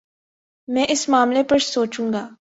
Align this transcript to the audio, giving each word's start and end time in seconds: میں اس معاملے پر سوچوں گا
میں 0.67 0.85
اس 0.89 1.07
معاملے 1.09 1.43
پر 1.43 1.59
سوچوں 1.59 2.13
گا 2.13 2.27